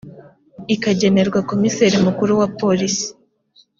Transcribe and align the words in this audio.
ikagenerwa 0.75 1.39
komiseri 1.49 1.97
mukuru 2.05 2.31
wa 2.39 2.47
polisi 2.59 3.07